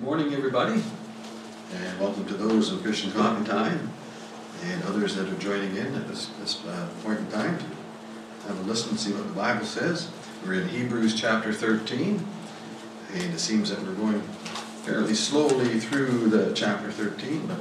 [0.00, 0.82] Good morning, everybody,
[1.74, 3.90] and welcome to those in Christian Coffee Time
[4.64, 8.58] and others that are joining in at this, this uh, point in time to have
[8.58, 10.08] a listen and see what the Bible says.
[10.42, 12.26] We're in Hebrews chapter 13,
[13.12, 14.22] and it seems that we're going
[14.84, 17.58] fairly slowly through the chapter 13, but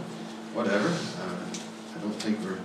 [0.56, 0.88] whatever.
[0.88, 1.44] Uh,
[1.98, 2.58] I don't think we're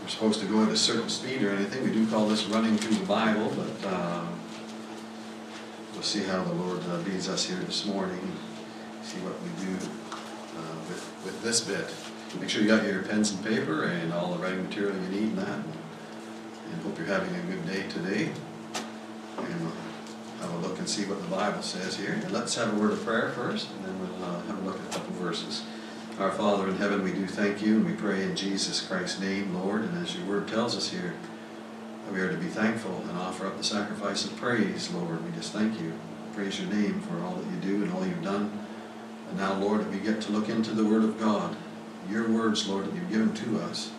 [0.00, 1.82] we're supposed to go at a certain speed or anything.
[1.82, 4.35] We do call this running through the Bible, but um,
[5.96, 8.20] we'll see how the Lord uh, leads us here this morning.
[9.02, 11.88] See what we do uh, with, with this bit.
[12.38, 15.30] Make sure you got your pens and paper and all the writing material you need
[15.30, 15.60] in that.
[16.70, 18.30] And hope you're having a good day today.
[19.38, 19.72] And we'll
[20.40, 22.12] have a look and see what the Bible says here.
[22.12, 24.78] And let's have a word of prayer first, and then we'll uh, have a look
[24.78, 25.64] at a couple verses.
[26.18, 29.54] Our Father in heaven, we do thank you, and we pray in Jesus Christ's name,
[29.54, 29.82] Lord.
[29.82, 31.14] And as your word tells us here,
[32.12, 35.24] we are to be thankful and offer up the sacrifice of praise, Lord.
[35.24, 35.92] We just thank you.
[36.34, 38.66] Praise your name for all that you do and all you've done.
[39.28, 41.56] And now, Lord, we get to look into the Word of God,
[42.08, 43.90] your words, Lord, that you've given to us.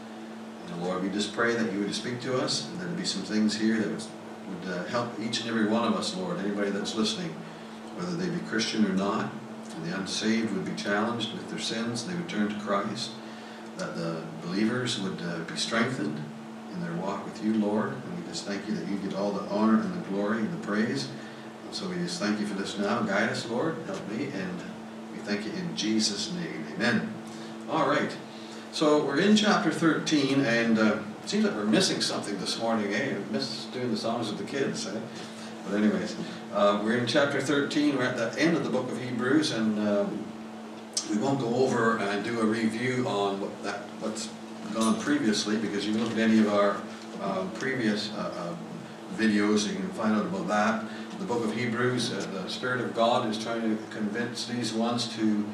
[0.67, 3.05] And Lord, we just pray that you would speak to us, and there would be
[3.05, 6.69] some things here that would, uh, help each and every one of us, Lord, anybody
[6.69, 7.35] that's listening,
[7.95, 9.31] whether they be Christian or not.
[9.75, 13.11] And the unsaved would be challenged with their sins, they would turn to Christ.
[13.77, 16.23] That the believers would uh, be strengthened
[16.77, 17.89] in their walk with you, Lord.
[17.89, 20.53] And we just thank you that you get all the honor and the glory and
[20.53, 21.09] the praise.
[21.65, 23.01] And so we just thank you for this now.
[23.01, 23.75] Guide us, Lord.
[23.85, 24.25] Help me.
[24.25, 24.59] And
[25.11, 26.65] we thank you in Jesus' name.
[26.75, 27.13] Amen.
[27.69, 28.15] All right.
[28.71, 32.93] So we're in chapter 13, and uh, it seems like we're missing something this morning,
[32.93, 33.15] eh?
[33.17, 34.99] We missed doing the songs with the kids, eh?
[35.67, 36.15] But anyways,
[36.53, 37.97] uh, we're in chapter 13.
[37.97, 40.25] We're at the end of the book of Hebrews, and um,
[41.09, 44.29] we won't go over and do a review on what that what's
[44.73, 46.77] gone previously, because you can look at any of our
[47.21, 50.85] um, previous uh, uh, videos, you can find out about that.
[51.19, 55.07] The book of Hebrews, uh, the Spirit of God is trying to convince these ones
[55.15, 55.45] to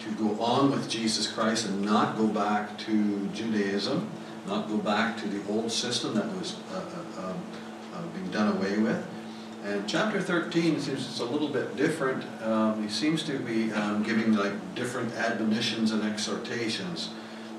[0.00, 4.08] to go on with Jesus Christ and not go back to Judaism,
[4.46, 7.36] not go back to the old system that was uh, uh, um,
[7.94, 9.06] uh, being done away with.
[9.62, 12.24] And chapter 13 seems it's a little bit different.
[12.42, 17.10] Um, he seems to be um, giving like different admonitions and exhortations.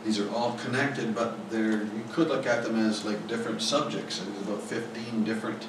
[0.06, 4.20] These are all connected, but they're, you could look at them as like different subjects.
[4.20, 5.68] There's about 15 different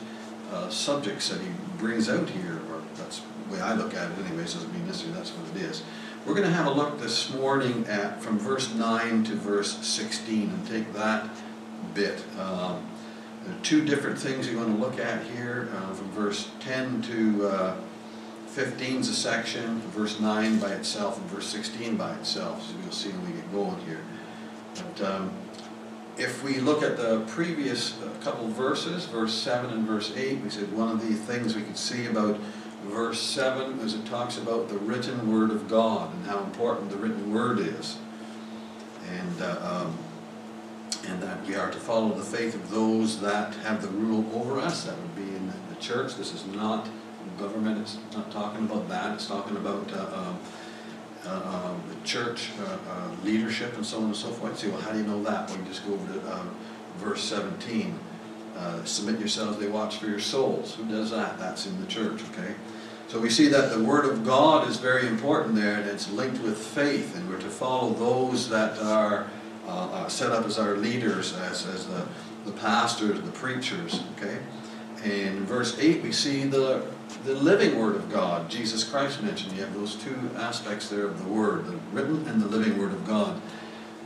[0.52, 1.48] uh, subjects that he
[1.78, 5.16] brings out here, or that's the way I look at it anyways, doesn't mean necessarily
[5.16, 5.82] that's what it is.
[6.24, 10.42] We're going to have a look this morning at from verse 9 to verse 16
[10.42, 11.28] and take that
[11.94, 12.22] bit.
[12.38, 12.86] Um,
[13.44, 17.02] there are two different things you're going to look at here, uh, from verse 10
[17.02, 17.76] to uh,
[18.52, 22.92] 15 is a section, verse 9 by itself, and verse 16 by itself, so you'll
[22.92, 24.00] see when we get going here.
[24.74, 25.32] But um,
[26.16, 30.50] if we look at the previous uh, couple verses, verse 7 and verse 8, we
[30.50, 32.38] said one of the things we could see about
[32.84, 36.96] verse 7 is it talks about the written word of God and how important the
[36.96, 37.98] written word is.
[39.08, 39.98] And uh, um,
[41.08, 44.60] and that we are to follow the faith of those that have the rule over
[44.60, 44.84] us.
[44.84, 46.14] That would be in the church.
[46.14, 46.88] This is not
[47.38, 47.80] government.
[47.80, 49.14] It's not talking about that.
[49.14, 50.38] It's talking about uh, um,
[51.26, 54.52] uh, um, the church uh, uh, leadership and so on and so forth.
[54.52, 55.48] You say, well, how do you know that?
[55.48, 56.54] Well, you just go over to um,
[56.98, 57.98] verse 17.
[58.56, 60.74] Uh, submit yourselves, they watch for your souls.
[60.74, 61.38] Who does that?
[61.38, 62.54] That's in the church, okay?
[63.08, 66.42] So we see that the Word of God is very important there, and it's linked
[66.42, 69.26] with faith, and we're to follow those that are
[69.66, 72.06] uh, set up as our leaders, as, as the,
[72.44, 74.38] the pastors, the preachers, okay?
[75.04, 76.84] And in verse 8, we see the,
[77.24, 78.50] the living Word of God.
[78.50, 82.42] Jesus Christ mentioned you have those two aspects there of the Word, the written and
[82.42, 83.40] the living Word of God.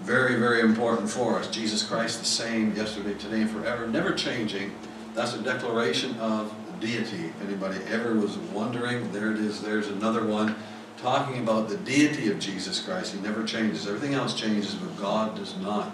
[0.03, 1.49] Very, very important for us.
[1.49, 4.72] Jesus Christ the same yesterday, today, and forever, never changing.
[5.15, 7.32] That's a declaration of deity.
[7.43, 10.55] Anybody ever was wondering, there it is, there's another one
[10.99, 13.15] talking about the deity of Jesus Christ.
[13.15, 13.87] He never changes.
[13.87, 15.91] Everything else changes, but God does not.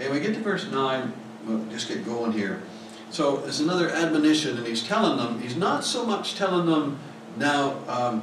[0.00, 1.12] And we get to verse 9,
[1.46, 2.62] we'll just get going here.
[3.10, 6.98] So there's another admonition, and he's telling them, he's not so much telling them
[7.36, 8.22] now, um,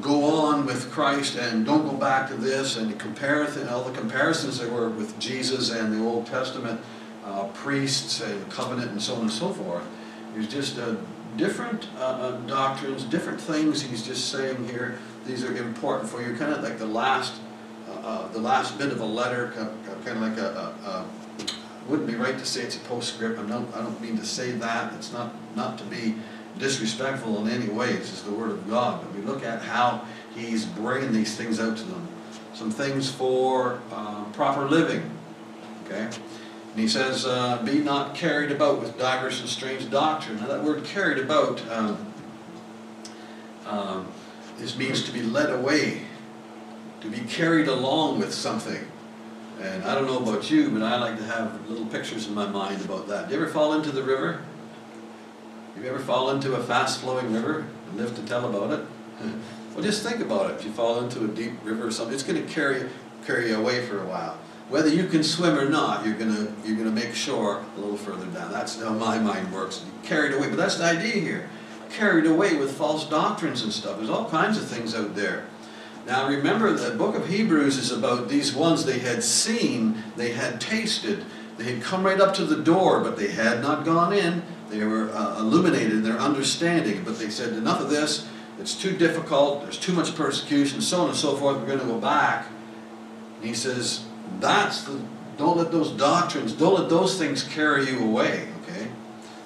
[0.00, 4.58] go on with Christ and don't go back to this and compare all the comparisons
[4.58, 6.80] there were with Jesus and the Old Testament
[7.24, 9.84] uh, priests and covenant and so on and so forth.
[10.34, 10.94] He's just uh,
[11.36, 14.98] different uh, doctrines, different things he's just saying here.
[15.26, 17.40] These are important for you, kind of like the last,
[17.88, 21.06] uh, uh the last bit of a letter, kind of like a, a, a,
[21.88, 23.38] wouldn't be right to say it's a postscript.
[23.38, 24.92] I don't, I don't mean to say that.
[24.94, 26.14] It's not, not to be
[26.58, 27.90] disrespectful in any way.
[27.90, 29.02] It's just the Word of God.
[29.02, 30.04] But we look at how
[30.34, 32.08] he's bringing these things out to them.
[32.54, 35.10] Some things for uh, proper living,
[35.84, 36.04] okay?
[36.72, 40.38] And he says, uh, be not carried about with divers and strange doctrine.
[40.38, 42.06] Now that word carried about, um,
[43.70, 44.08] Um,
[44.58, 46.02] this means to be led away,
[47.02, 48.84] to be carried along with something.
[49.60, 52.46] And I don't know about you, but I like to have little pictures in my
[52.46, 53.28] mind about that.
[53.28, 54.40] Do you ever fall into the river?
[55.74, 58.86] Have you ever fall into a fast-flowing river and live to tell about it?
[59.74, 60.54] well, just think about it.
[60.54, 62.88] If you fall into a deep river or something, it's going to carry,
[63.26, 64.38] carry you away for a while.
[64.70, 67.80] Whether you can swim or not, you're going to, you're going to make shore a
[67.80, 68.52] little further down.
[68.52, 69.84] That's how my mind works.
[70.04, 70.48] Carried away.
[70.48, 71.50] But that's the idea here.
[71.90, 73.96] Carried away with false doctrines and stuff.
[73.96, 75.46] There's all kinds of things out there.
[76.10, 80.60] Now remember, the book of Hebrews is about these ones they had seen, they had
[80.60, 81.24] tasted,
[81.56, 84.42] they had come right up to the door, but they had not gone in.
[84.70, 88.28] They were uh, illuminated in their understanding, but they said, enough of this,
[88.58, 91.84] it's too difficult, there's too much persecution, so on and so forth, we're going to
[91.84, 92.48] go back.
[93.36, 94.04] And he says,
[94.40, 95.00] that's the,
[95.38, 98.88] don't let those doctrines, don't let those things carry you away, okay?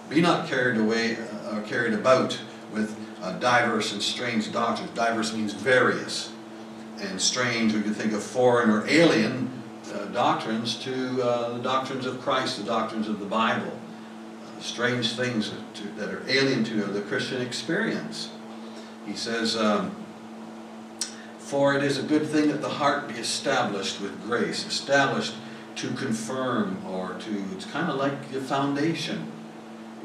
[0.08, 2.40] Be not carried away uh, or carried about
[2.72, 4.90] with uh, diverse and strange doctrines.
[4.93, 6.31] Diverse means various
[7.05, 9.51] and strange, we could think of foreign or alien
[9.93, 13.73] uh, doctrines to uh, the doctrines of Christ, the doctrines of the Bible.
[13.73, 18.31] Uh, strange things to, that are alien to the Christian experience.
[19.06, 19.95] He says, um,
[21.39, 25.35] For it is a good thing that the heart be established with grace, established
[25.77, 29.31] to confirm or to, it's kind of like a foundation.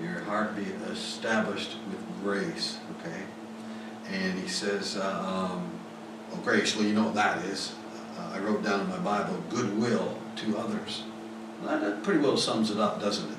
[0.01, 3.23] Your heart be established with grace, okay?
[4.11, 5.78] And he says, uh, um,
[6.31, 7.73] well, grace, well, you know what that is.
[8.17, 11.03] Uh, I wrote down in my Bible, goodwill to others.
[11.61, 13.37] Well, that pretty well sums it up, doesn't it?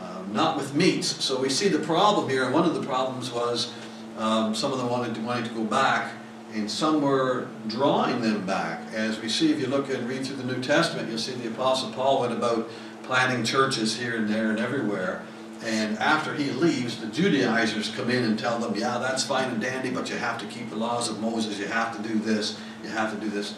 [0.00, 1.24] Uh, not with meats.
[1.24, 3.72] So we see the problem here, and one of the problems was
[4.18, 6.12] um, some of them wanted to, wanted to go back,
[6.54, 8.80] and some were drawing them back.
[8.94, 11.48] As we see, if you look and read through the New Testament, you'll see the
[11.48, 12.70] Apostle Paul went about
[13.02, 15.22] planting churches here and there and everywhere.
[15.64, 19.60] And after he leaves, the Judaizers come in and tell them, yeah, that's fine and
[19.60, 21.58] dandy, but you have to keep the laws of Moses.
[21.58, 22.58] You have to do this.
[22.82, 23.54] You have to do this.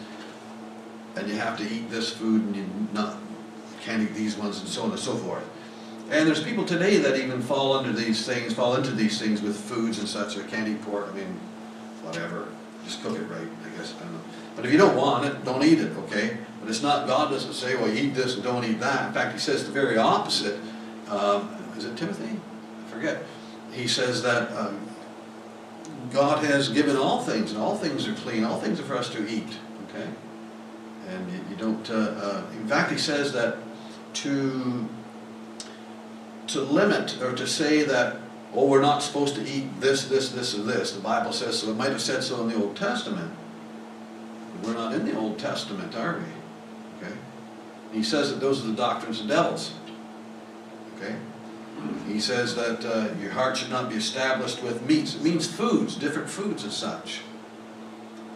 [1.17, 3.17] And you have to eat this food and you not
[3.83, 5.45] can't eat these ones and so on and so forth.
[6.11, 9.56] And there's people today that even fall under these things, fall into these things with
[9.56, 10.37] foods and such.
[10.37, 11.09] Or can't eat pork.
[11.11, 11.39] I mean,
[12.03, 12.49] whatever.
[12.85, 13.95] Just cook it right, I guess.
[14.00, 14.06] I.
[14.56, 16.39] But if you don't want it, don't eat it, okay?
[16.61, 19.09] But it's not, God doesn't say, well, eat this and don't eat that.
[19.09, 20.59] In fact, He says the very opposite.
[21.09, 22.39] Um, is it Timothy?
[22.87, 23.23] I forget.
[23.73, 24.81] He says that um,
[26.11, 28.45] God has given all things, and all things are clean.
[28.45, 29.59] All things are for us to eat.
[29.89, 30.09] Okay,
[31.09, 31.89] and you, you don't.
[31.91, 33.59] Uh, uh, in fact, he says that
[34.15, 34.89] to
[36.49, 38.17] to limit or to say that
[38.55, 40.93] oh we're not supposed to eat this, this, this, or this.
[40.93, 41.71] The Bible says so.
[41.71, 43.33] It might have said so in the Old Testament.
[44.65, 47.07] We're not in the Old Testament, are we?
[47.07, 47.17] Okay.
[47.93, 49.73] He says that those are the doctrines of devils.
[50.97, 51.15] Okay.
[52.07, 55.15] He says that uh, your heart should not be established with meats.
[55.15, 57.21] It means foods, different foods as such,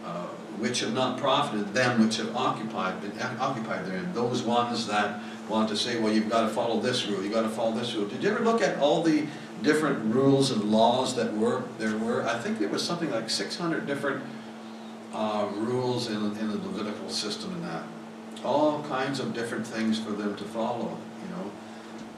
[0.05, 4.13] uh, which have not profited them which have occupied, been occupied therein.
[4.13, 7.41] Those ones that want to say, well, you've got to follow this rule, you've got
[7.41, 8.07] to follow this rule.
[8.07, 9.27] Did you ever look at all the
[9.61, 12.23] different rules and laws that were there were?
[12.27, 14.23] I think there was something like 600 different
[15.13, 17.83] uh, rules in, in the Levitical system and that.
[18.43, 20.97] All kinds of different things for them to follow.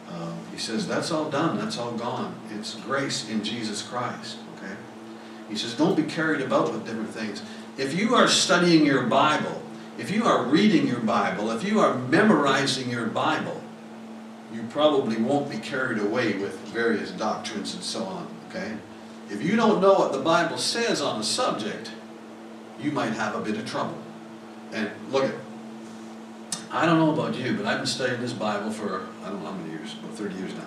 [0.10, 2.36] Um, he says, that's all done, that's all gone.
[2.52, 4.76] It's grace in Jesus Christ, okay?
[5.50, 7.42] He says, don't be carried about with different things.
[7.78, 9.62] If you are studying your Bible,
[9.98, 13.62] if you are reading your Bible, if you are memorizing your Bible,
[14.54, 18.78] you probably won't be carried away with various doctrines and so on, okay?
[19.30, 21.92] If you don't know what the Bible says on a subject,
[22.80, 23.98] you might have a bit of trouble.
[24.72, 25.36] And look at
[26.72, 29.52] I don't know about you, but I've been studying this Bible for, I don't know
[29.52, 30.66] how many years, about 30 years now.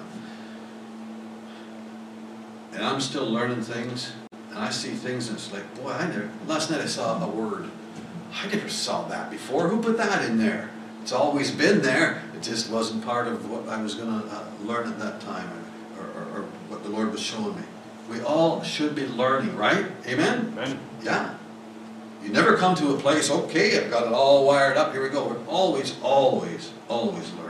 [2.73, 4.13] And I'm still learning things,
[4.51, 7.29] and I see things, and it's like, boy, I never, last night I saw a
[7.29, 7.71] word.
[8.33, 9.69] I never saw that before.
[9.69, 10.71] Who put that in there?
[11.03, 12.23] It's always been there.
[12.37, 15.49] It just wasn't part of what I was going to uh, learn at that time,
[15.99, 17.63] or, or, or what the Lord was showing me.
[18.11, 19.87] We all should be learning, right?
[20.07, 20.53] Amen?
[20.53, 20.79] Amen.
[21.03, 21.35] Yeah.
[22.23, 25.09] You never come to a place, okay, I've got it all wired up, here we
[25.09, 25.29] go.
[25.29, 27.48] We're always, always, always learning.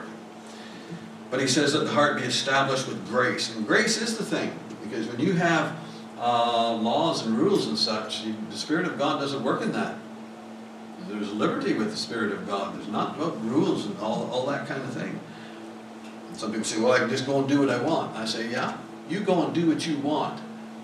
[1.31, 3.55] But he says that the heart be established with grace.
[3.55, 4.59] And grace is the thing.
[4.83, 5.77] Because when you have
[6.19, 9.97] uh, laws and rules and such, you, the Spirit of God doesn't work in that.
[11.09, 12.77] There's liberty with the Spirit of God.
[12.77, 15.19] There's not rules and all, all that kind of thing.
[16.29, 18.17] And some people say, well, I can just go and do what I want.
[18.17, 18.77] I say, yeah,
[19.09, 20.41] you go and do what you want.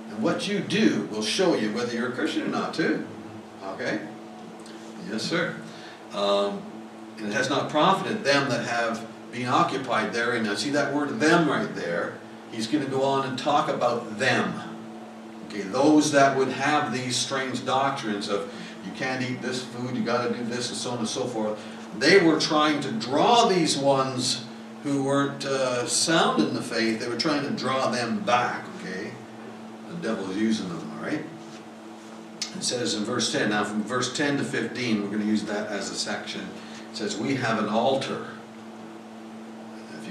[0.08, 3.06] And what you do will show you whether you're a Christian or not, too.
[3.64, 4.00] Okay?
[5.10, 5.56] Yes, sir.
[6.12, 6.62] Um,
[7.18, 10.44] and it has not profited them that have been occupied therein.
[10.44, 12.14] Now, see that word them right there?
[12.52, 14.54] He's going to go on and talk about them.
[15.48, 18.52] Okay, those that would have these strange doctrines of
[18.86, 21.58] you can't eat this food, you gotta do this, and so on and so forth,
[21.98, 24.44] they were trying to draw these ones
[24.82, 29.12] who weren't uh, sound in the faith, they were trying to draw them back, okay?
[29.88, 31.24] The devil's using them, all right?
[32.56, 35.44] It says in verse 10, now from verse 10 to 15, we're going to use
[35.44, 36.42] that as a section.
[36.92, 38.26] It says, We have an altar.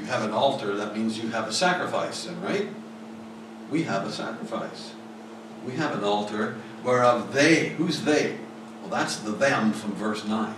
[0.04, 2.68] You have an altar, that means you have a sacrifice, then, right?
[3.72, 4.92] We have a sacrifice.
[5.66, 8.38] We have an altar whereof they, who's they?
[8.82, 10.54] Well, that's the them from verse 9.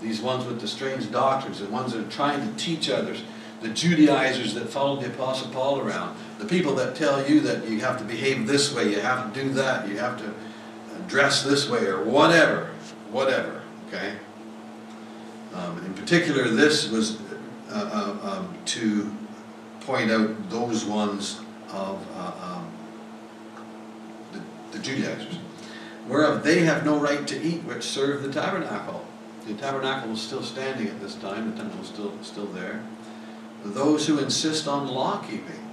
[0.00, 3.22] These ones with the strange doctrines, the ones that are trying to teach others,
[3.60, 7.80] the Judaizers that followed the Apostle Paul around, the people that tell you that you
[7.80, 10.32] have to behave this way, you have to do that, you have to
[11.08, 12.70] dress this way, or whatever,
[13.10, 14.14] whatever, okay?
[15.52, 17.18] Um, in particular, this was
[17.72, 19.14] uh, uh, um, to
[19.80, 22.70] point out those ones of uh, um,
[24.32, 25.38] the, the Judaizers,
[26.06, 29.04] whereof they have no right to eat which serve the tabernacle.
[29.46, 32.82] The tabernacle was still standing at this time, the temple was still, still there.
[33.64, 35.66] Those who insist on law keeping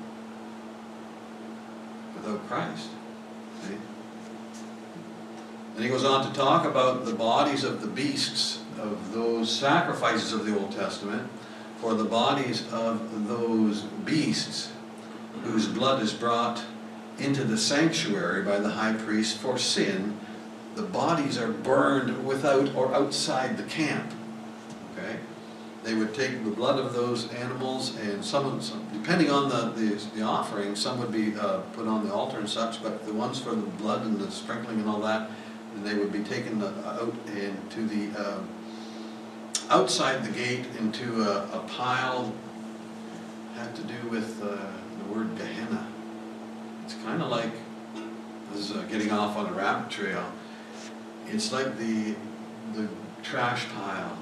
[2.15, 2.89] without Christ.
[5.79, 10.33] And he goes on to talk about the bodies of the beasts of those sacrifices
[10.33, 11.29] of the Old Testament
[11.79, 14.71] for the bodies of those beasts
[15.43, 16.63] whose blood is brought
[17.17, 20.17] into the sanctuary by the high priest for sin,
[20.75, 24.11] the bodies are burned without or outside the camp.
[24.93, 25.17] Okay?
[25.83, 29.95] They would take the blood of those animals and some, some depending on the, the,
[30.15, 33.39] the offering, some would be uh, put on the altar and such, but the ones
[33.39, 35.29] for the blood and the sprinkling and all that,
[35.83, 38.39] they would be taken out into the uh,
[39.69, 42.33] outside the gate into a, a, pile
[43.55, 45.87] had to do with uh, the word Gehenna.
[46.83, 47.51] It's kind of like
[48.51, 50.31] this is uh, getting off on a rabbit trail.
[51.27, 52.15] It's like the
[52.73, 52.87] the
[53.21, 54.17] trash pile,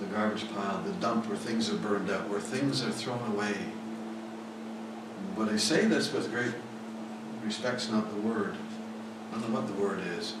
[0.00, 3.54] the garbage pile, the dump where things are burned out, where things are thrown away.
[5.36, 6.54] But I say this with great
[7.44, 8.56] respect's not the word.
[9.32, 10.34] I don't know what the word is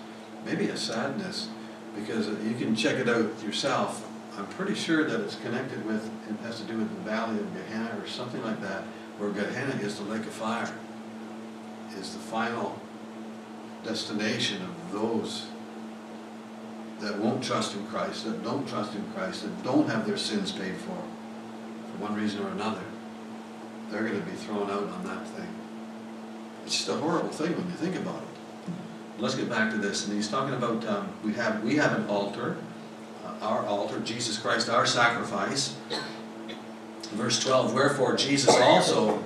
[0.44, 1.48] maybe a sadness,
[1.94, 4.07] because you can check it out yourself.
[4.38, 7.52] I'm pretty sure that it's connected with, it has to do with the valley of
[7.54, 8.84] Gehenna or something like that,
[9.18, 10.72] where Gehenna is the lake of fire,
[11.98, 12.80] is the final
[13.82, 15.46] destination of those
[17.00, 20.52] that won't trust in Christ, that don't trust in Christ, that don't have their sins
[20.52, 22.82] paid for, for one reason or another.
[23.90, 25.48] They're going to be thrown out on that thing.
[26.64, 28.28] It's just a horrible thing when you think about it
[29.18, 30.06] let's get back to this.
[30.06, 32.56] And he's talking about um, we have we have an altar,
[33.40, 35.76] our altar, Jesus Christ, our sacrifice.
[37.12, 39.22] Verse 12, wherefore Jesus also,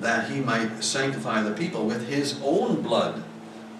[0.00, 3.22] that he might sanctify the people with his own blood.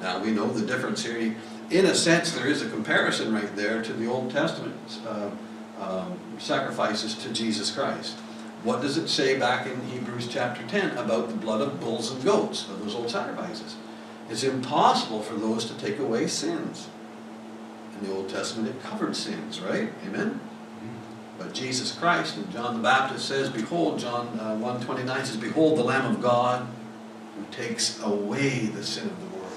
[0.00, 1.36] Now we know the difference here.
[1.70, 4.76] In a sense, there is a comparison right there to the Old Testament
[5.06, 5.30] uh,
[5.80, 8.16] um, sacrifices to Jesus Christ.
[8.62, 12.24] What does it say back in Hebrews chapter 10 about the blood of bulls and
[12.24, 13.76] goats, of those old sacrifices?
[14.30, 16.88] It's impossible for those to take away sins.
[18.00, 19.92] In the Old Testament, it covered sins, right?
[20.06, 20.40] Amen?
[21.38, 25.84] But Jesus Christ, and John the Baptist says, Behold, John uh, 1.29 says, Behold the
[25.84, 26.66] Lamb of God
[27.36, 29.52] who takes away the sin of the world.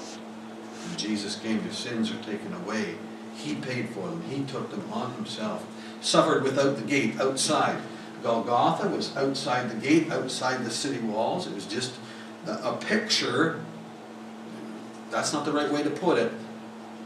[0.88, 2.96] When Jesus came, your sins are taken away.
[3.36, 4.24] He paid for them.
[4.30, 5.66] He took them on himself.
[6.02, 7.78] Suffered without the gate, outside.
[8.24, 11.46] Golgotha was outside the gate, outside the city walls.
[11.46, 11.94] It was just
[12.48, 13.60] a picture
[15.10, 16.32] that's not the right way to put it.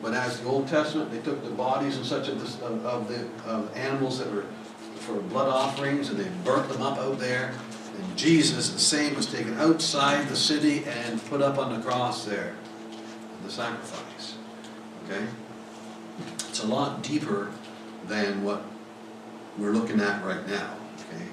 [0.01, 3.27] But as the Old Testament, they took the bodies and such of, the, of the
[3.49, 4.45] of animals that were
[5.01, 7.53] for blood offerings and they burnt them up out there.
[7.97, 12.25] And Jesus, the same, was taken outside the city and put up on the cross
[12.25, 12.55] there,
[13.43, 14.35] the sacrifice.
[15.05, 15.25] Okay?
[16.49, 17.51] It's a lot deeper
[18.07, 18.63] than what
[19.57, 20.75] we're looking at right now.
[20.99, 21.25] Okay?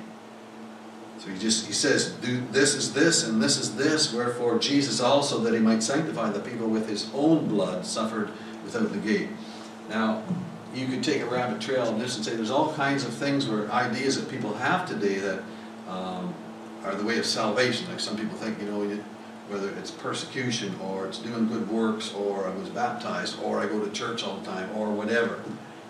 [1.19, 5.01] So he just he says, Do this is this and this is this, wherefore Jesus
[5.01, 8.31] also, that he might sanctify the people with his own blood, suffered
[8.73, 9.29] without the gate.
[9.89, 10.23] Now,
[10.75, 13.49] you could take a rabbit trail on this and say there's all kinds of things
[13.49, 15.43] or ideas that people have today that
[15.89, 16.35] um,
[16.85, 17.89] are the way of salvation.
[17.89, 18.99] Like some people think, you know,
[19.49, 23.83] whether it's persecution or it's doing good works or I was baptized or I go
[23.83, 25.43] to church all the time or whatever.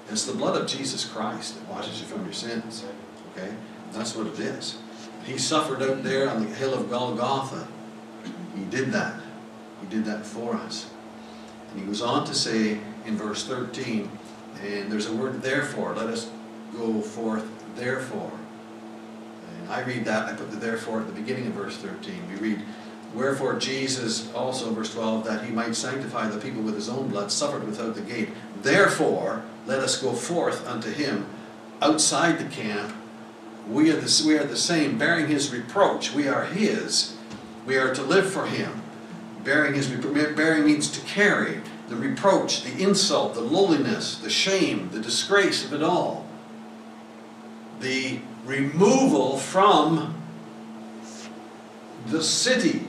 [0.09, 2.85] It's the blood of Jesus Christ that washes you from your sins.
[3.33, 3.53] Okay?
[3.93, 4.79] That's what it is.
[5.25, 7.67] He suffered out there on the hill of Golgotha.
[8.55, 9.21] He did that.
[9.81, 10.89] He did that for us.
[11.71, 14.11] And he goes on to say in verse 13,
[14.63, 15.95] and there's a word therefore.
[15.95, 16.31] Let us
[16.77, 17.47] go forth
[17.77, 18.33] therefore.
[19.61, 22.29] And I read that, I put the therefore at the beginning of verse 13.
[22.29, 22.63] We read,
[23.15, 27.33] Wherefore Jesus also, verse 12, that he might sanctify the people with his own blood,
[27.33, 28.29] suffered without the gate.
[28.63, 31.27] Therefore, let us go forth unto him
[31.81, 32.95] outside the camp.
[33.69, 36.13] We are the, we are the same, bearing his reproach.
[36.13, 37.17] We are his.
[37.67, 38.83] We are to live for him.
[39.45, 45.01] Bearing his bearing means to carry the reproach, the insult, the lowliness, the shame, the
[45.01, 46.27] disgrace of it all.
[47.81, 50.15] The removal from
[52.07, 52.89] the city,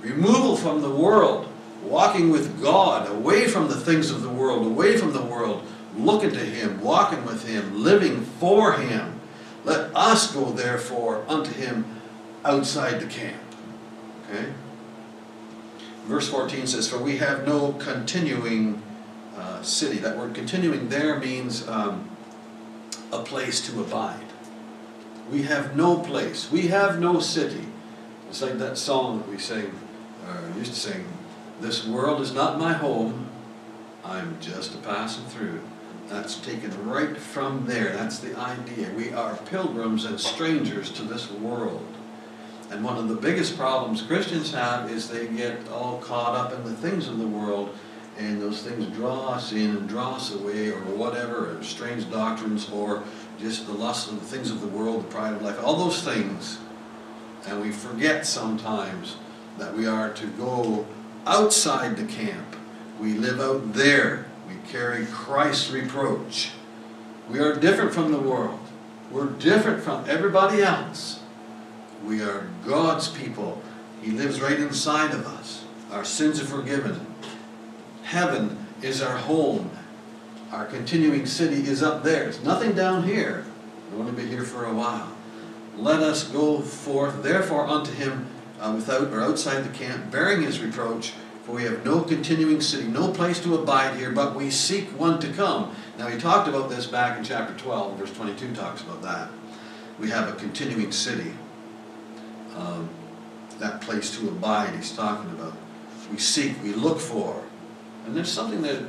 [0.00, 1.48] removal from the world,
[1.84, 5.64] walking with God, away from the things of the world, away from the world,
[5.96, 9.20] looking to Him, walking with Him, living for Him.
[9.64, 11.84] Let us go therefore unto Him
[12.44, 13.40] outside the camp.
[14.30, 14.52] Okay?
[16.10, 18.82] Verse 14 says, For we have no continuing
[19.36, 19.98] uh, city.
[19.98, 22.10] That word continuing there means um,
[23.12, 24.26] a place to abide.
[25.30, 26.50] We have no place.
[26.50, 27.64] We have no city.
[28.28, 29.70] It's like that song that we sing,
[30.26, 31.06] or used to sing,
[31.60, 33.28] This world is not my home,
[34.04, 35.60] I'm just a passing through.
[36.08, 37.92] That's taken right from there.
[37.92, 38.90] That's the idea.
[38.96, 41.86] We are pilgrims and strangers to this world.
[42.70, 46.64] And one of the biggest problems Christians have is they get all caught up in
[46.64, 47.76] the things of the world
[48.16, 52.68] and those things draw us in and draw us away or whatever, or strange doctrines
[52.70, 53.02] or
[53.38, 56.02] just the lust of the things of the world, the pride of life, all those
[56.02, 56.58] things.
[57.46, 59.16] And we forget sometimes
[59.58, 60.86] that we are to go
[61.26, 62.56] outside the camp.
[63.00, 64.26] We live out there.
[64.46, 66.50] We carry Christ's reproach.
[67.30, 68.60] We are different from the world.
[69.10, 71.19] We're different from everybody else.
[72.04, 73.62] We are God's people.
[74.02, 75.64] He lives right inside of us.
[75.92, 77.06] Our sins are forgiven.
[78.04, 79.70] Heaven is our home.
[80.52, 82.28] Our continuing city is up there.
[82.28, 83.44] It's nothing down here.
[83.90, 85.12] We're going to be here for a while.
[85.76, 88.26] Let us go forth, therefore, unto him
[88.60, 91.12] uh, without or outside the camp, bearing his reproach.
[91.44, 95.18] For we have no continuing city, no place to abide here, but we seek one
[95.20, 95.74] to come.
[95.98, 99.30] Now, he talked about this back in chapter 12, verse 22 talks about that.
[99.98, 101.32] We have a continuing city.
[102.60, 102.88] Um,
[103.58, 105.54] that place to abide he's talking about.
[106.10, 107.42] We seek, we look for.
[108.04, 108.82] And there's something that,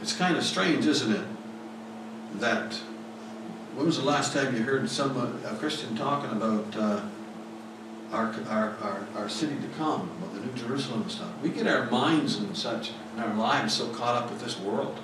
[0.00, 1.26] it's kind of strange, isn't it?
[2.40, 2.74] That,
[3.74, 7.00] when was the last time you heard someone, a Christian talking about uh,
[8.10, 11.30] our, our, our, our city to come, about the New Jerusalem and stuff?
[11.42, 14.98] We get our minds and such, and our lives so caught up with this world.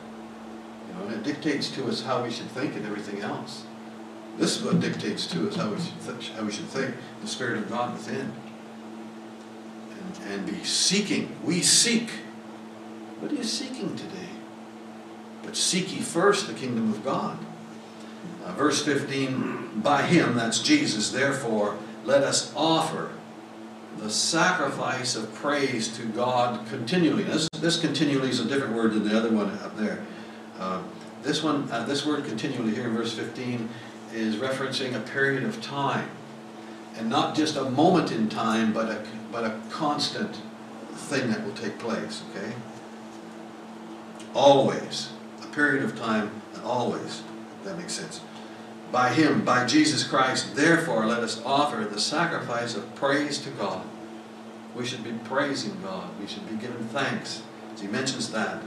[0.89, 3.65] You know, and it dictates to us how we should think and everything else.
[4.39, 7.59] This is what dictates to us how we should, how we should think, the Spirit
[7.59, 8.33] of God within.
[9.91, 11.37] And, and be seeking.
[11.45, 12.11] We seek.
[13.21, 14.29] What are you seeking today?
[15.43, 17.39] But seek ye first the kingdom of God.
[18.45, 23.13] Uh, verse 15, by him, that's Jesus, therefore, let us offer
[23.99, 27.23] the sacrifice of praise to God continually.
[27.23, 30.05] This, this continually is a different word than the other one up there.
[30.59, 30.83] Uh,
[31.23, 33.69] this one, uh, this word continually here in verse 15
[34.15, 36.09] is referencing a period of time.
[36.97, 40.39] And not just a moment in time, but a, but a constant
[40.93, 42.53] thing that will take place, okay?
[44.33, 45.11] Always.
[45.43, 47.23] A period of time, and always.
[47.65, 48.21] that makes sense.
[48.93, 53.85] By Him, by Jesus Christ, therefore let us offer the sacrifice of praise to God.
[54.77, 56.09] We should be praising God.
[56.21, 57.43] We should be giving thanks.
[57.81, 58.63] He mentions that.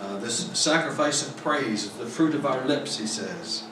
[0.00, 3.64] Uh, this sacrifice of praise is the fruit of our lips, he says.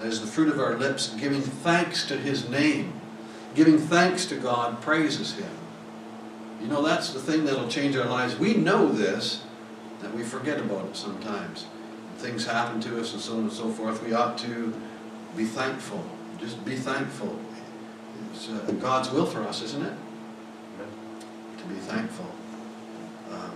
[0.00, 2.94] That is the fruit of our lips, giving thanks to His name.
[3.54, 5.50] Giving thanks to God praises Him.
[6.62, 8.38] You know, that's the thing that'll change our lives.
[8.38, 9.42] We know this,
[10.00, 11.66] that we forget about it sometimes.
[12.16, 14.02] Things happen to us and so on and so forth.
[14.02, 14.74] We ought to
[15.36, 16.02] be thankful.
[16.38, 17.38] Just be thankful.
[18.32, 19.94] It's uh, God's will for us, isn't it?
[21.58, 22.26] To be thankful.
[23.30, 23.50] Uh,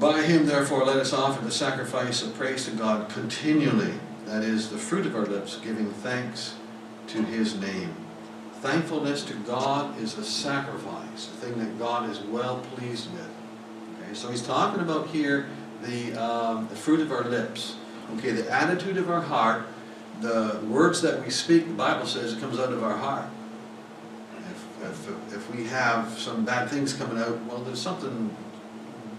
[0.00, 3.94] by Him, therefore, let us offer the sacrifice of praise to God continually
[4.30, 6.54] that is the fruit of our lips, giving thanks
[7.08, 7.96] to His name.
[8.60, 13.28] Thankfulness to God is a sacrifice, a thing that God is well pleased with.
[13.98, 15.48] Okay, so he's talking about here
[15.82, 17.74] the, um, the fruit of our lips.
[18.18, 19.64] Okay, the attitude of our heart,
[20.20, 23.26] the words that we speak, the Bible says it comes out of our heart.
[24.38, 28.34] If, if, if we have some bad things coming out, well, there's something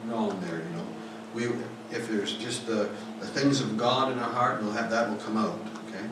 [0.06, 0.88] wrong there, you know.
[1.34, 5.10] We, if there's just the, the things of God in our heart, we'll have that
[5.10, 5.60] will come out.
[5.88, 6.06] Okay.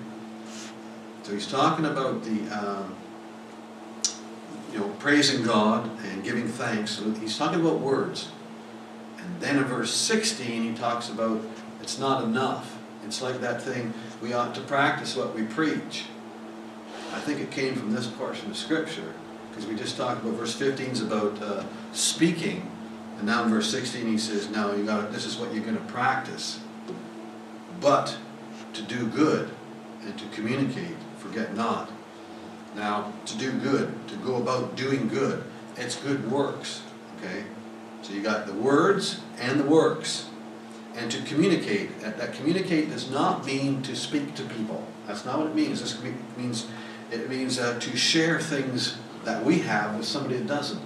[1.24, 2.96] So he's talking about the um,
[4.72, 6.92] you know praising God and giving thanks.
[6.92, 8.30] So he's talking about words.
[9.18, 11.42] And then in verse 16 he talks about
[11.82, 12.78] it's not enough.
[13.06, 16.06] It's like that thing we ought to practice what we preach.
[17.12, 19.14] I think it came from this portion of scripture,
[19.50, 22.70] because we just talked about verse 15 is about uh, speaking,
[23.20, 25.78] and now in verse 16 he says, now you got this is what you're going
[25.78, 26.60] to practice.
[27.80, 28.18] But
[28.74, 29.50] to do good
[30.04, 31.92] and to communicate, forget not.
[32.76, 35.44] Now, to do good, to go about doing good,
[35.76, 36.82] it's good works,
[37.18, 37.44] okay?
[38.02, 40.30] So you got the words and the works.
[40.96, 44.86] And to communicate, that, that communicate does not mean to speak to people.
[45.08, 45.82] That's not what it means.
[45.82, 46.02] This
[46.38, 46.68] means
[47.12, 50.82] it means uh, to share things that we have with somebody that doesn't.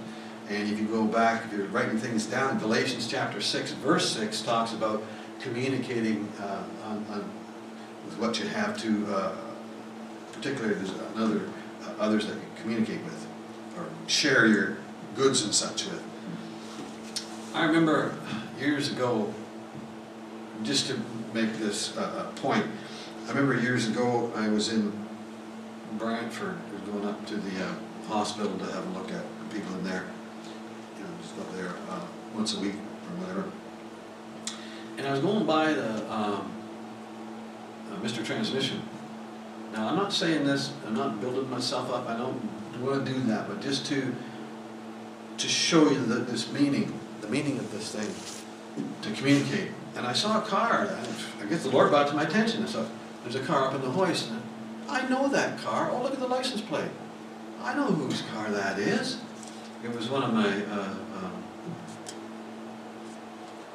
[0.50, 4.42] And if you go back, if you're writing things down, Galatians chapter 6, verse 6
[4.42, 5.02] talks about
[5.40, 7.30] communicating uh, on, on,
[8.04, 9.32] with what you have to, uh,
[10.32, 11.48] particularly there's another,
[11.82, 13.26] uh, others that you communicate with
[13.78, 14.76] or share your
[15.16, 16.02] goods and such with.
[17.54, 18.14] I remember
[18.58, 19.32] years ago,
[20.62, 21.00] just to
[21.32, 22.66] make this uh, a point,
[23.24, 24.92] I remember years ago I was in
[25.92, 27.74] Brantford, going up to the uh,
[28.08, 30.04] hospital to have a look at people in there,
[31.38, 32.00] up there uh,
[32.34, 33.44] once a week or whatever.
[34.96, 36.52] And I was going by the um,
[37.90, 38.24] uh, Mr.
[38.24, 38.82] Transmission.
[39.72, 42.40] Now, I'm not saying this, I'm not building myself up, I don't
[42.80, 44.14] want to do that, but just to
[45.38, 49.70] to show you the, this meaning, the meaning of this thing, to communicate.
[49.96, 50.88] And I saw a car,
[51.40, 52.62] I guess the Lord brought it to my attention.
[52.62, 52.84] I saw,
[53.22, 54.42] there's a car up in the hoist, and
[54.88, 55.90] I know that car.
[55.92, 56.90] Oh, look at the license plate.
[57.62, 59.18] I know whose car that is.
[59.84, 61.44] It was one of my, uh, um,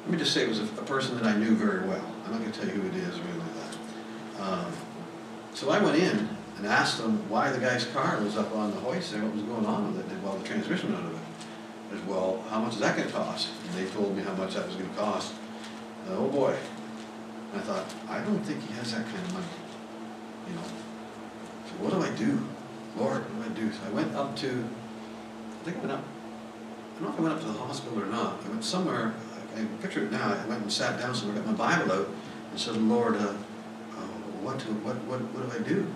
[0.02, 2.04] let me just say it was a, a, person that I knew very well.
[2.24, 3.54] I'm not going to tell you who it is or anything like
[4.36, 4.42] that.
[4.42, 4.72] Um,
[5.54, 8.80] so I went in and asked them why the guy's car was up on the
[8.80, 11.20] hoist there, what was going on with it, while the transmission out of it
[11.94, 13.48] as well, how much is that going to cost?
[13.66, 15.32] And they told me how much that was going to cost.
[16.08, 16.56] Oh boy.
[17.52, 19.46] And I thought, I don't think he has that kind of money.
[20.48, 20.62] You know.
[20.62, 22.46] So what do I do?
[22.96, 23.72] Lord, what do I do?
[23.72, 24.68] So I went up to,
[25.60, 28.02] I think I went up, I don't know if I went up to the hospital
[28.02, 28.40] or not.
[28.44, 29.14] I went somewhere,
[29.56, 32.08] I picture it now, I went and sat down somewhere, got my Bible out,
[32.50, 33.34] and said, Lord, uh, uh,
[34.42, 35.86] what, to, what, what, what do I do?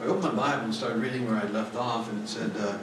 [0.00, 2.78] I opened my Bible and started reading where I'd left off, and it said, uh,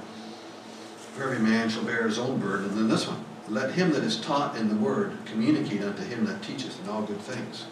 [1.13, 2.65] for every man shall bear his own burden.
[2.65, 6.25] And then this one, let him that is taught in the word communicate unto him
[6.25, 7.65] that teacheth in all good things.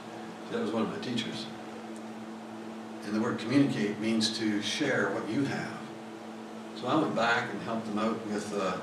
[0.51, 1.45] That was one of my teachers.
[3.05, 5.82] And the word communicate means to share what you have.
[6.79, 8.77] So I went back and helped them out with uh,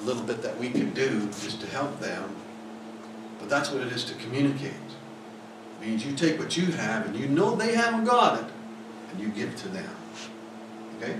[0.00, 2.34] a little bit that we could do just to help them.
[3.38, 4.72] But that's what it is to communicate.
[5.80, 8.46] It means you take what you have and you know they haven't got it,
[9.10, 9.90] and you give it to them.
[10.96, 11.16] Okay?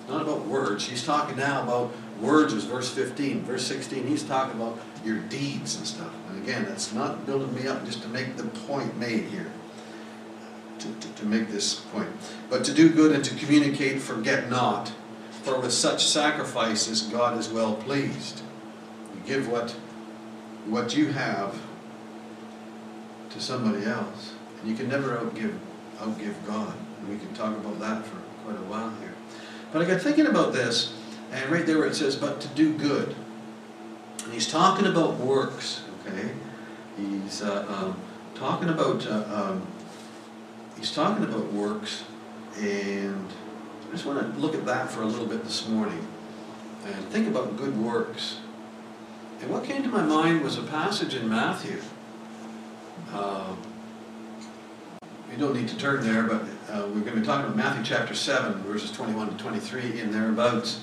[0.00, 0.88] It's not about words.
[0.88, 3.42] He's talking now about words is verse 15.
[3.42, 6.12] Verse 16, he's talking about your deeds and stuff.
[6.28, 9.50] And again, that's not building me up just to make the point made here.
[10.78, 12.08] To, to, to make this point.
[12.50, 14.92] But to do good and to communicate, forget not.
[15.46, 18.42] For with such sacrifices God is well pleased.
[19.14, 19.70] You give what,
[20.66, 21.54] what you have
[23.30, 24.34] to somebody else.
[24.58, 25.56] And you can never outgive,
[25.98, 26.74] outgive God.
[26.98, 29.14] And we can talk about that for quite a while here.
[29.72, 30.92] But I got thinking about this,
[31.30, 33.14] and right there where it says, but to do good.
[34.24, 36.32] And he's talking about works, okay?
[36.96, 37.96] He's uh, um,
[38.34, 39.64] talking about, uh, um,
[40.76, 42.02] he's talking about works,
[42.58, 43.30] and
[43.86, 46.06] I just want to look at that for a little bit this morning,
[46.84, 48.38] and think about good works.
[49.40, 51.80] And what came to my mind was a passage in Matthew.
[53.12, 53.54] Uh,
[55.30, 57.84] you don't need to turn there, but uh, we're going to be talking about Matthew
[57.84, 60.80] chapter 7, verses 21 to 23 in thereabouts,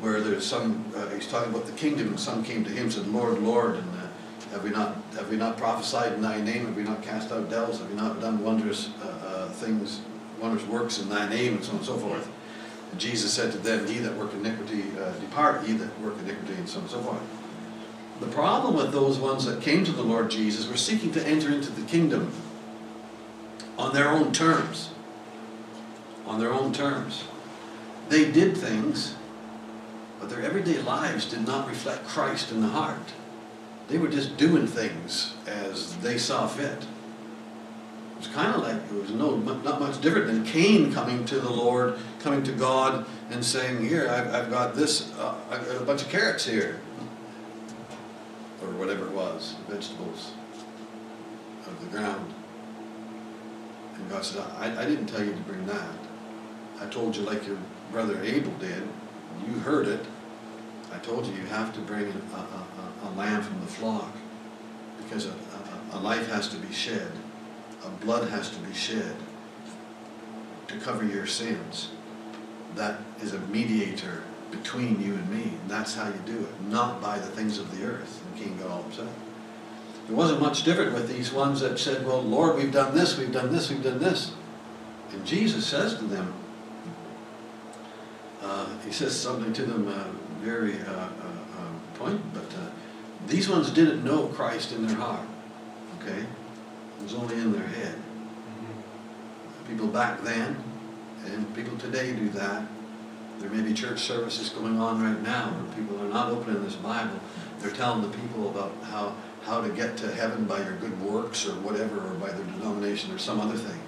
[0.00, 2.92] where there's some, uh, he's talking about the kingdom, and some came to him and
[2.92, 4.06] said, Lord, Lord, and uh,
[4.52, 6.66] have we not have we not prophesied in thy name?
[6.66, 7.80] Have we not cast out devils?
[7.80, 10.00] Have we not done wondrous uh, uh, things,
[10.40, 12.30] wondrous works in thy name, and so on and so forth?
[12.96, 16.68] Jesus said to them, Ye that work iniquity, uh, depart, ye that work iniquity, and
[16.68, 17.20] so on and so forth.
[18.20, 21.50] The problem with those ones that came to the Lord Jesus were seeking to enter
[21.50, 22.32] into the kingdom
[23.76, 24.90] on their own terms
[26.28, 27.24] on their own terms.
[28.10, 29.16] They did things,
[30.20, 33.14] but their everyday lives did not reflect Christ in the heart.
[33.88, 36.86] They were just doing things as they saw fit.
[38.18, 41.38] It was kind of like it was no not much different than Cain coming to
[41.38, 45.80] the Lord, coming to God, and saying, "Here, I've, I've got this, uh, I've got
[45.80, 46.80] a bunch of carrots here,
[48.62, 50.32] or whatever it was, vegetables
[51.66, 52.34] of the ground."
[53.98, 55.94] And God said, I, I didn't tell you to bring that.
[56.80, 57.58] I told you like your
[57.90, 58.82] brother Abel did.
[59.46, 60.04] You heard it.
[60.92, 64.12] I told you you have to bring a, a, a, a lamb from the flock
[65.02, 65.34] because a,
[65.92, 67.10] a, life has to be shed.
[67.84, 69.16] A blood has to be shed
[70.68, 71.90] to cover your sins.
[72.74, 75.54] that is a mediator between you and me.
[75.60, 78.22] And that's how you do it, not by the things of the earth.
[78.24, 79.08] And Cain got all upset.
[80.08, 83.32] It wasn't much different with these ones that said, well, Lord, we've done this, we've
[83.32, 84.32] done this, we've done this.
[85.12, 86.32] And Jesus says to them,
[88.42, 90.04] uh, he says something to them uh,
[90.40, 91.08] very uh, uh,
[91.58, 92.70] uh point, but uh,
[93.26, 95.26] these ones didn't know Christ in their heart,
[96.00, 96.24] okay?
[96.98, 97.94] It was only in their head.
[99.68, 100.56] People back then,
[101.26, 102.62] and people today do that.
[103.38, 106.74] There may be church services going on right now where people are not opening this
[106.74, 107.20] Bible.
[107.60, 111.46] They're telling the people about how, how to get to heaven by your good works
[111.46, 113.80] or whatever, or by their denomination or some other thing.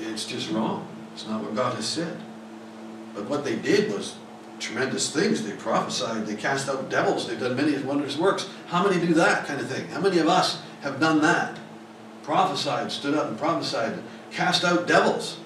[0.00, 0.86] It's just wrong.
[1.14, 2.20] It's not what God has said.
[3.14, 4.16] But what they did was
[4.60, 5.44] tremendous things.
[5.44, 8.48] They prophesied, they cast out devils, they've done many wondrous works.
[8.66, 9.88] How many do that kind of thing?
[9.88, 11.58] How many of us have done that?
[12.22, 15.38] Prophesied, stood up and prophesied, cast out devils.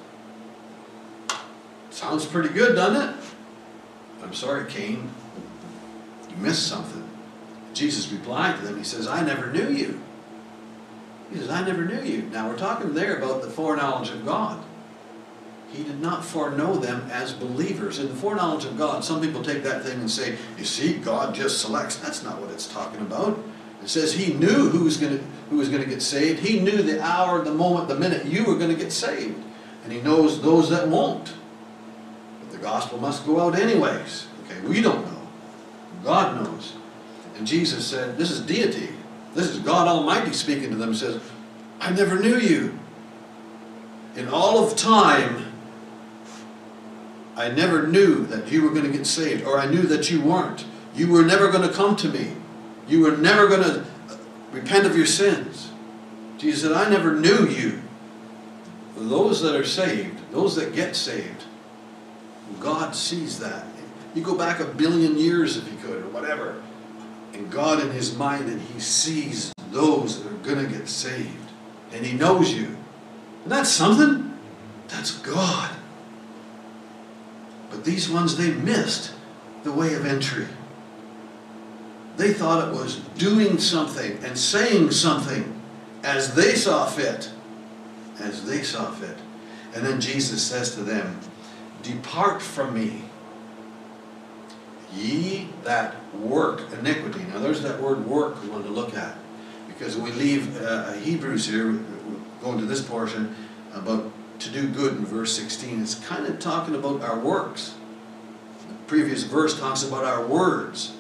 [1.91, 3.25] Sounds pretty good, doesn't it?
[4.23, 5.11] I'm sorry, Cain.
[6.31, 7.09] You missed something.
[7.73, 10.01] Jesus replied to them, he says, I never knew you.
[11.31, 12.23] He says, I never knew you.
[12.23, 14.63] Now we're talking there about the foreknowledge of God.
[15.73, 17.99] He did not foreknow them as believers.
[17.99, 21.35] In the foreknowledge of God, some people take that thing and say, you see, God
[21.35, 21.97] just selects.
[21.97, 23.39] That's not what it's talking about.
[23.85, 26.41] It says he knew who was going to, who was going to get saved.
[26.41, 29.39] He knew the hour, the moment, the minute you were going to get saved.
[29.85, 31.35] And he knows those that won't.
[32.41, 34.27] But the gospel must go out anyways.
[34.45, 35.21] Okay, we don't know.
[36.03, 36.73] God knows.
[37.37, 38.89] And Jesus said, this is deity.
[39.35, 40.93] This is God Almighty speaking to them.
[40.93, 41.21] He says,
[41.79, 42.79] I never knew you.
[44.17, 45.53] In all of time,
[47.37, 50.23] I never knew that you were going to get saved, or I knew that you
[50.23, 50.65] weren't.
[50.95, 52.37] You were never going to come to me.
[52.87, 54.17] You were never going to uh,
[54.53, 55.71] repent of your sins.
[56.39, 57.81] Jesus said, I never knew you.
[58.97, 61.45] Those that are saved, those that get saved,
[62.61, 63.67] God sees that.
[64.15, 66.63] You go back a billion years if you could, or whatever,
[67.33, 71.51] and God in His mind, and He sees those that are going to get saved.
[71.93, 72.77] And He knows you.
[73.43, 74.39] And that's something.
[74.89, 75.71] That's God.
[77.71, 79.13] But these ones, they missed
[79.65, 80.47] the way of entry.
[82.17, 85.61] They thought it was doing something and saying something
[86.03, 87.31] as they saw fit.
[88.21, 89.17] As they saw fit.
[89.75, 91.19] And then Jesus says to them,
[91.83, 93.03] Depart from me,
[94.95, 97.25] ye that work iniquity.
[97.25, 99.17] Now there's that word work we want to look at.
[99.67, 101.73] Because we leave uh, Hebrews here,
[102.41, 103.35] going to this portion,
[103.75, 105.83] about to do good in verse 16.
[105.83, 107.75] It's kind of talking about our works.
[108.69, 110.94] The previous verse talks about our words.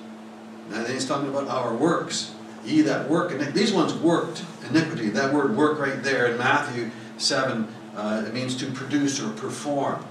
[0.70, 2.32] Now then he's talking about our works.
[2.64, 5.10] Ye that work, and these ones worked iniquity.
[5.10, 10.04] That word work right there in Matthew 7, uh, it means to produce or perform.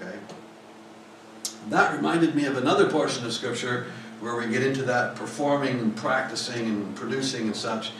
[0.00, 0.16] Okay.
[1.68, 3.86] That reminded me of another portion of Scripture
[4.20, 7.90] where we get into that performing and practicing and producing and such.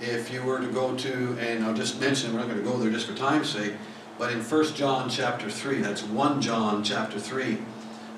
[0.00, 2.76] If you were to go to, and I'll just mention, we're not going to go
[2.78, 3.74] there just for time's sake,
[4.18, 7.58] but in 1 John chapter 3, that's 1 John chapter 3,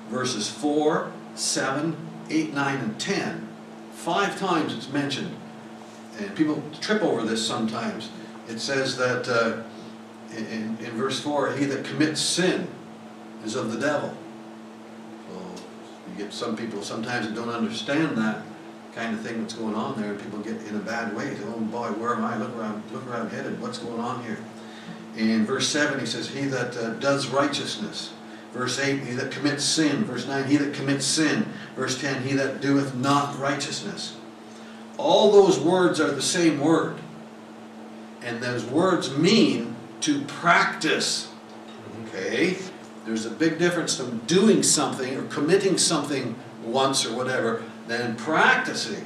[0.09, 1.95] verses 4, 7,
[2.29, 3.47] 8, 9, and 10.
[3.93, 5.35] Five times it's mentioned.
[6.19, 8.09] And people trip over this sometimes.
[8.47, 9.63] It says that uh,
[10.35, 12.67] in, in verse 4, he that commits sin
[13.45, 14.15] is of the devil.
[15.29, 15.63] So
[16.09, 18.43] you get some people sometimes that don't understand that
[18.93, 21.33] kind of thing that's going on there, and people get in a bad way.
[21.35, 22.37] Say, oh boy, where am I?
[22.37, 23.59] Look where I'm, look where I'm headed.
[23.59, 24.37] What's going on here?
[25.15, 28.13] In verse 7, he says, He that uh, does righteousness.
[28.53, 30.03] Verse 8, he that commits sin.
[30.03, 31.47] Verse 9, he that commits sin.
[31.75, 34.15] Verse 10, he that doeth not righteousness.
[34.97, 36.97] All those words are the same word.
[38.21, 41.31] And those words mean to practice.
[42.07, 42.57] Okay?
[43.05, 49.05] There's a big difference from doing something or committing something once or whatever than practicing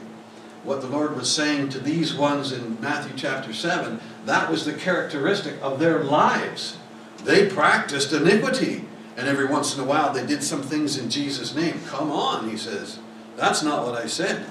[0.64, 4.02] what the Lord was saying to these ones in Matthew chapter 7.
[4.26, 6.78] That was the characteristic of their lives.
[7.24, 8.84] They practiced iniquity.
[9.18, 11.82] And every once in a while they did some things in Jesus' name.
[11.88, 13.00] Come on, he says.
[13.36, 14.46] That's not what I said.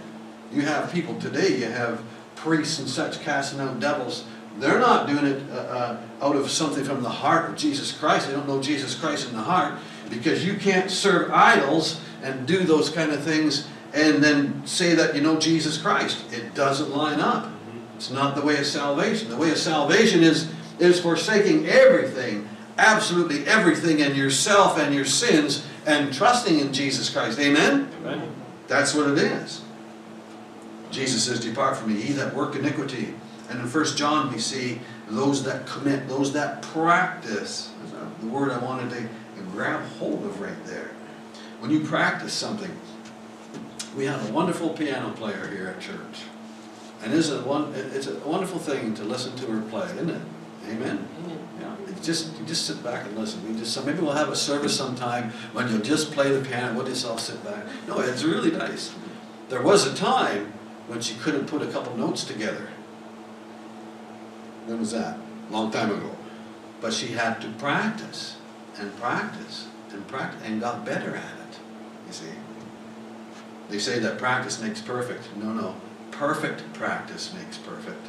[0.53, 2.03] You have people today, you have
[2.35, 4.25] priests and such casting out devils.
[4.59, 8.27] They're not doing it uh, uh, out of something from the heart of Jesus Christ.
[8.27, 12.65] They don't know Jesus Christ in the heart because you can't serve idols and do
[12.65, 16.25] those kind of things and then say that you know Jesus Christ.
[16.33, 17.51] It doesn't line up.
[17.97, 19.31] It's not the way of salvation.
[19.31, 22.49] The way of salvation is, is forsaking everything
[22.79, 27.39] absolutely everything in yourself and your sins and trusting in Jesus Christ.
[27.39, 27.91] Amen?
[28.01, 28.35] Amen.
[28.69, 29.63] That's what it is.
[30.91, 33.15] Jesus says, Depart from me, ye that work iniquity.
[33.49, 37.71] And in 1 John we see those that commit, those that practice.
[38.21, 39.09] The word I wanted to
[39.53, 40.91] grab hold of right there.
[41.61, 42.71] When you practice something,
[43.97, 46.25] we have a wonderful piano player here at church.
[47.03, 50.21] And it's a, one, it's a wonderful thing to listen to her play, isn't it?
[50.69, 51.09] Amen?
[51.25, 51.39] Amen.
[51.61, 51.76] Yeah,
[52.07, 53.47] just, just sit back and listen.
[53.53, 56.87] We just, maybe we'll have a service sometime when you'll just play the piano, we'll
[56.87, 57.67] just all sit back.
[57.89, 58.95] No, it's really nice.
[59.49, 60.53] There was a time
[60.87, 62.69] when she couldn't put a couple notes together.
[64.67, 65.19] When was that?
[65.51, 66.17] Long time ago.
[66.81, 68.37] But she had to practice
[68.79, 71.59] and practice and practice and got better at it,
[72.07, 72.33] you see.
[73.69, 75.35] They say that practice makes perfect.
[75.37, 75.75] No, no.
[76.11, 78.07] Perfect practice makes perfect.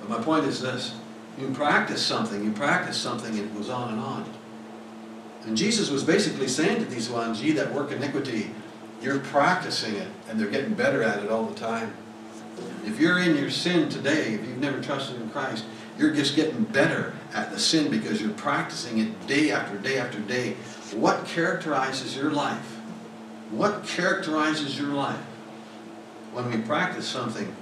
[0.00, 0.94] But my point is this.
[1.38, 4.24] You practice something, you practice something, and it goes on and on.
[5.44, 8.50] And Jesus was basically saying to these ones, ye that work iniquity,
[9.02, 11.92] you're practicing it, and they're getting better at it all the time.
[12.84, 15.64] If you're in your sin today, if you've never trusted in Christ,
[15.98, 20.18] you're just getting better at the sin because you're practicing it day after day after
[20.20, 20.56] day.
[20.94, 22.76] What characterizes your life?
[23.50, 25.20] What characterizes your life?
[26.32, 27.54] When we practice something,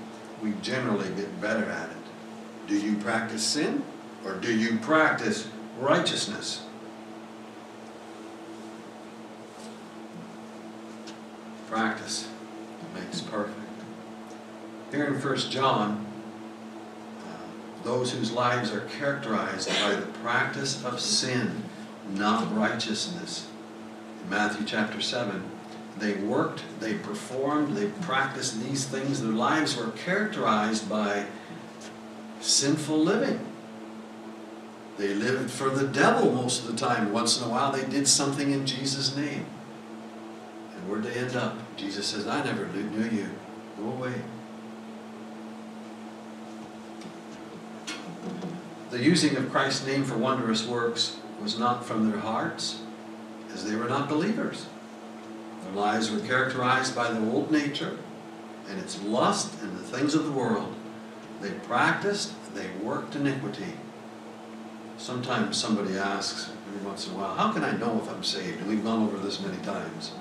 [0.43, 1.94] we generally get better at it.
[2.67, 3.85] Do you practice sin
[4.25, 5.49] or do you practice
[5.79, 6.65] righteousness?
[11.69, 12.29] Practice
[12.95, 13.59] makes perfect.
[14.91, 16.07] Here in 1 John,
[17.21, 21.65] uh, those whose lives are characterized by the practice of sin,
[22.09, 23.49] not righteousness.
[24.23, 25.43] In Matthew chapter 7,
[25.99, 29.21] they worked, they performed, they practiced these things.
[29.21, 31.27] Their lives were characterized by
[32.45, 33.41] sinful living.
[34.97, 37.13] They lived for the devil most of the time.
[37.13, 39.47] Once in a while, they did something in Jesus' name.
[40.75, 41.57] And where'd they end up?
[41.77, 43.31] Jesus says, I never knew you.
[43.77, 44.15] Go away.
[48.91, 52.81] The using of Christ's name for wondrous works was not from their hearts,
[53.53, 54.67] as they were not believers.
[55.65, 57.97] Their lives were characterized by the old nature
[58.69, 60.75] and its lust and the things of the world.
[61.45, 63.75] They practiced, they worked iniquity.
[64.97, 68.61] Sometimes somebody asks, every once in a while, how can I know if I'm saved?
[68.61, 70.13] And we've gone over this many times.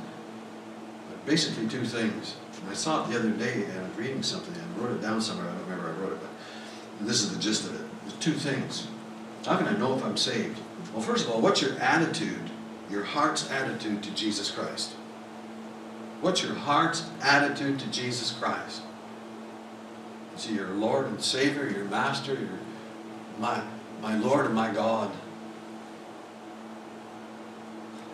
[1.10, 2.36] But basically two things.
[2.60, 4.98] And I saw it the other day and I was reading something and I wrote
[4.98, 5.48] it down somewhere.
[5.48, 7.88] I don't remember I wrote it, but this is the gist of it.
[8.02, 8.88] There's two things.
[9.46, 10.60] How can I know if I'm saved?
[10.92, 12.50] Well, first of all, what's your attitude,
[12.90, 14.92] your heart's attitude to Jesus Christ?
[16.20, 18.82] What's your heart's attitude to Jesus Christ?
[20.36, 22.60] Is he your Lord and Savior, your Master, your
[23.40, 23.64] my
[24.02, 25.12] my Lord and my God?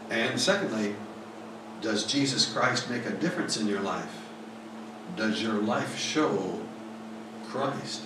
[0.10, 0.95] And secondly,
[1.82, 4.23] does Jesus Christ make a difference in your life?
[5.15, 6.60] Does your life show
[7.47, 8.03] Christ?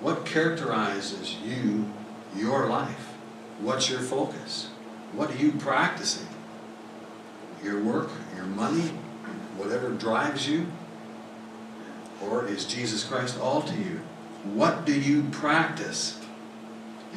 [0.00, 1.90] What characterizes you,
[2.36, 3.14] your life?
[3.60, 4.70] What's your focus?
[5.12, 6.28] What are you practicing?
[7.64, 8.92] Your work, your money,
[9.56, 10.66] whatever drives you?
[12.22, 14.00] Or is Jesus Christ all to you?
[14.44, 16.20] What do you practice?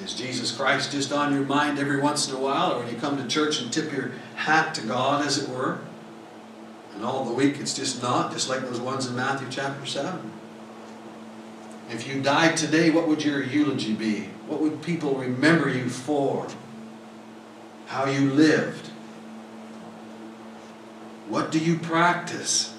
[0.04, 3.00] Is Jesus Christ just on your mind every once in a while, or when you
[3.00, 5.80] come to church and tip your hat to God, as it were?
[6.96, 10.32] And all the week it's just not, just like those ones in Matthew chapter 7.
[11.90, 14.30] If you died today, what would your eulogy be?
[14.48, 16.48] What would people remember you for?
[17.88, 18.88] How you lived?
[21.28, 22.71] What do you practice?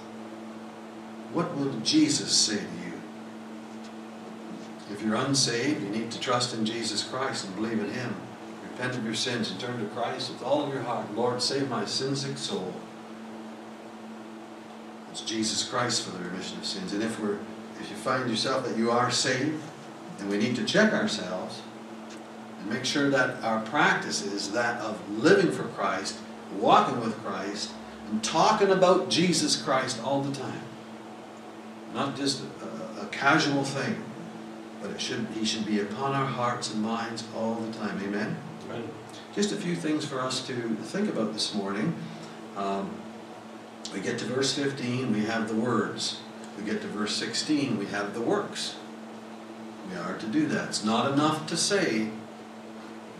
[1.33, 2.93] What will Jesus say to you?
[4.91, 8.15] If you're unsaved, you need to trust in Jesus Christ and believe in Him.
[8.71, 11.15] Repent of your sins and turn to Christ with all of your heart.
[11.15, 12.75] Lord, save my sin-sick soul.
[15.11, 16.93] It's Jesus Christ for the remission of sins.
[16.93, 17.39] And if we're
[17.81, 19.61] if you find yourself that you are saved,
[20.19, 21.63] then we need to check ourselves
[22.61, 26.19] and make sure that our practice is that of living for Christ,
[26.59, 27.73] walking with Christ,
[28.09, 30.63] and talking about Jesus Christ all the time.
[31.95, 34.03] Not just a, a casual thing,
[34.81, 38.01] but it should he should be upon our hearts and minds all the time.
[38.03, 38.37] Amen?
[38.69, 38.89] Amen.
[39.35, 41.95] Just a few things for us to think about this morning.
[42.57, 42.91] Um,
[43.95, 46.21] we get to verse 15, we have the words.
[46.57, 48.77] We get to verse 16, we have the works.
[49.91, 50.69] We are to do that.
[50.69, 52.09] It's not enough to say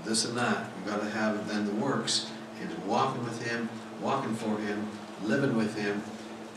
[0.05, 0.67] this and that.
[0.77, 3.69] We've got to have then the works and walking with Him,
[4.01, 4.89] walking for Him,
[5.23, 6.03] living with Him.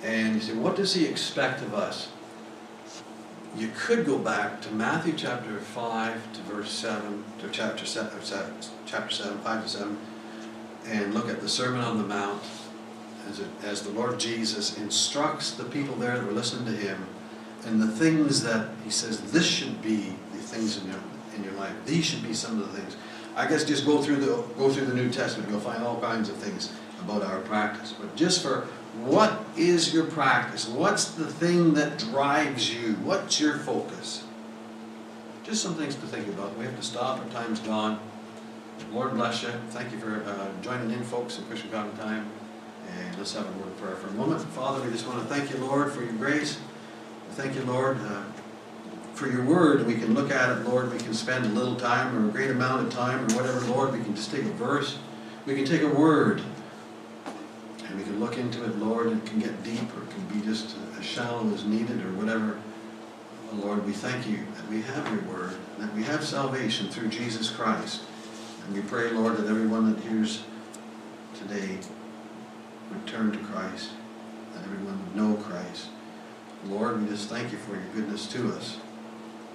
[0.05, 2.09] And you say, what does He expect of us?
[3.57, 8.11] You could go back to Matthew chapter 5 to verse 7, to chapter 7,
[8.85, 9.97] chapter 7 5 to 7,
[10.87, 12.43] and look at the Sermon on the Mount
[13.27, 17.07] as, it, as the Lord Jesus instructs the people there that were listening to him,
[17.65, 20.99] and the things that he says, this should be the things in your,
[21.35, 21.73] in your life.
[21.85, 22.95] These should be some of the things.
[23.35, 26.29] I guess just go through the, go through the New Testament, you'll find all kinds
[26.29, 27.93] of things about our practice.
[27.93, 28.67] But just for,
[29.03, 30.67] what is your practice?
[30.67, 32.93] What's the thing that drives you?
[33.03, 34.23] What's your focus?
[35.43, 36.57] Just some things to think about.
[36.57, 37.99] We have to stop, our time's gone.
[38.91, 39.49] Lord bless you.
[39.69, 42.29] Thank you for uh, joining in, folks, in Christian Common Time.
[42.89, 44.41] And let's have a word of prayer for a moment.
[44.41, 46.57] Father, we just want to thank you, Lord, for your grace.
[47.31, 48.23] Thank you, Lord, uh,
[49.13, 49.85] for your word.
[49.85, 50.91] We can look at it, Lord.
[50.91, 53.91] We can spend a little time or a great amount of time or whatever, Lord.
[53.91, 54.97] We can just take a verse.
[55.45, 56.41] We can take a word
[57.97, 59.07] we can look into it, Lord.
[59.07, 62.59] It can get deep or it can be just as shallow as needed or whatever.
[63.53, 67.49] Lord, we thank you that we have your word, that we have salvation through Jesus
[67.49, 68.01] Christ.
[68.65, 70.43] And we pray, Lord, that everyone that hears
[71.35, 71.77] today
[72.91, 73.91] would turn to Christ,
[74.53, 75.87] that everyone would know Christ.
[76.67, 78.77] Lord, we just thank you for your goodness to us.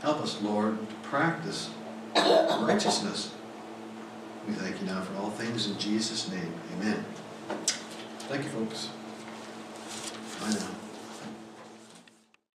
[0.03, 1.71] Help us, Lord, to practice
[2.15, 3.33] righteousness.
[4.47, 6.55] We thank you now for all things in Jesus' name.
[6.77, 7.05] Amen.
[8.31, 8.91] Thank you, folks.
[10.41, 10.90] Bye now.